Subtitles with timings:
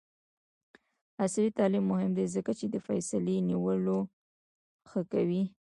[1.23, 3.99] عصري تعلیم مهم دی ځکه چې د فیصلې نیولو
[4.89, 5.43] ښه کوي.